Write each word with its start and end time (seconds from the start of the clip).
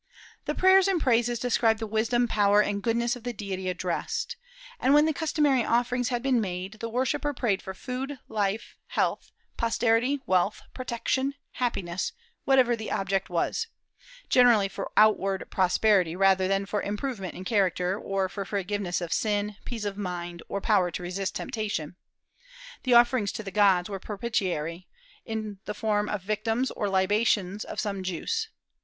"The 0.45 0.55
prayers 0.55 0.87
and 0.87 0.99
praises 0.99 1.37
describe 1.37 1.77
the 1.77 1.85
wisdom, 1.85 2.27
power, 2.27 2.59
and 2.59 2.81
goodness 2.81 3.15
of 3.15 3.21
the 3.23 3.33
deity 3.33 3.69
addressed," 3.69 4.35
and 4.79 4.95
when 4.95 5.05
the 5.05 5.13
customary 5.13 5.63
offerings 5.63 6.09
had 6.09 6.23
been 6.23 6.41
made, 6.41 6.77
the 6.79 6.89
worshipper 6.89 7.35
prayed 7.35 7.61
for 7.61 7.75
food, 7.75 8.17
life, 8.27 8.75
health, 8.87 9.31
posterity, 9.57 10.19
wealth, 10.25 10.63
protection, 10.73 11.35
happiness, 11.51 12.13
whatever 12.45 12.75
the 12.75 12.89
object 12.89 13.29
was, 13.29 13.67
generally 14.27 14.67
for 14.67 14.89
outward 14.97 15.47
prosperity 15.51 16.15
rather 16.15 16.47
than 16.47 16.65
for 16.65 16.81
improvement 16.81 17.35
in 17.35 17.45
character, 17.45 17.95
or 17.95 18.27
for 18.27 18.43
forgiveness 18.43 19.01
of 19.01 19.13
sin, 19.13 19.55
peace 19.65 19.85
of 19.85 19.99
mind, 19.99 20.41
or 20.49 20.59
power 20.59 20.89
to 20.89 21.03
resist 21.03 21.35
temptation. 21.35 21.95
The 22.81 22.95
offerings 22.95 23.31
to 23.33 23.43
the 23.43 23.51
gods 23.51 23.87
were 23.87 23.99
propitiatory, 23.99 24.87
in 25.25 25.59
the 25.65 25.75
form 25.75 26.09
of 26.09 26.23
victims, 26.23 26.71
or 26.71 26.89
libations 26.89 27.63
of 27.63 27.79
some 27.79 28.01
juice. 28.01 28.47